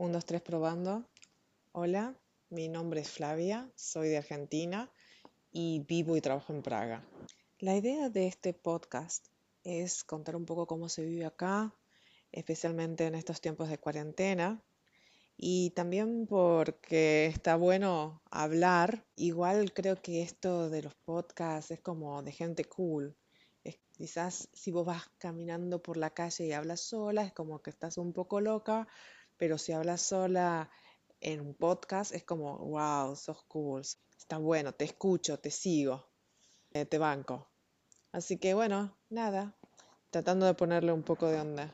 1, 0.00 0.14
2, 0.14 0.24
3 0.24 0.40
probando. 0.40 1.04
Hola, 1.72 2.16
mi 2.48 2.68
nombre 2.68 3.02
es 3.02 3.10
Flavia, 3.10 3.70
soy 3.74 4.08
de 4.08 4.16
Argentina 4.16 4.90
y 5.52 5.80
vivo 5.80 6.16
y 6.16 6.22
trabajo 6.22 6.54
en 6.54 6.62
Praga. 6.62 7.04
La 7.58 7.76
idea 7.76 8.08
de 8.08 8.26
este 8.26 8.54
podcast 8.54 9.26
es 9.62 10.02
contar 10.02 10.36
un 10.36 10.46
poco 10.46 10.66
cómo 10.66 10.88
se 10.88 11.04
vive 11.04 11.26
acá, 11.26 11.74
especialmente 12.32 13.04
en 13.04 13.14
estos 13.14 13.42
tiempos 13.42 13.68
de 13.68 13.76
cuarentena. 13.76 14.62
Y 15.36 15.68
también 15.72 16.26
porque 16.26 17.26
está 17.26 17.56
bueno 17.56 18.22
hablar. 18.30 19.04
Igual 19.16 19.74
creo 19.74 20.00
que 20.00 20.22
esto 20.22 20.70
de 20.70 20.80
los 20.80 20.94
podcasts 20.94 21.72
es 21.72 21.80
como 21.82 22.22
de 22.22 22.32
gente 22.32 22.64
cool. 22.64 23.14
Quizás 23.92 24.48
si 24.54 24.70
vos 24.70 24.86
vas 24.86 25.10
caminando 25.18 25.82
por 25.82 25.98
la 25.98 26.08
calle 26.08 26.46
y 26.46 26.52
hablas 26.52 26.80
sola, 26.80 27.22
es 27.22 27.34
como 27.34 27.60
que 27.60 27.68
estás 27.68 27.98
un 27.98 28.14
poco 28.14 28.40
loca, 28.40 28.88
pero 29.40 29.56
si 29.56 29.72
hablas 29.72 30.02
sola 30.02 30.70
en 31.18 31.40
un 31.40 31.54
podcast 31.54 32.12
es 32.12 32.24
como, 32.24 32.58
wow, 32.58 33.16
sos 33.16 33.42
cool, 33.44 33.80
está 33.80 34.36
bueno, 34.36 34.74
te 34.74 34.84
escucho, 34.84 35.38
te 35.38 35.50
sigo, 35.50 36.04
eh, 36.72 36.84
te 36.84 36.98
banco. 36.98 37.48
Así 38.12 38.36
que 38.36 38.52
bueno, 38.52 38.98
nada, 39.08 39.56
tratando 40.10 40.44
de 40.44 40.52
ponerle 40.52 40.92
un 40.92 41.02
poco 41.02 41.26
de 41.28 41.40
onda. 41.40 41.72